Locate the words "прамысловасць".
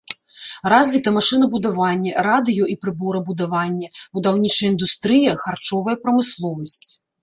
6.05-6.87